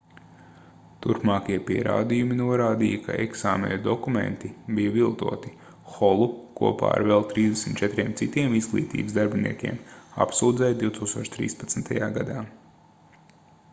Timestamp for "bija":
4.79-4.93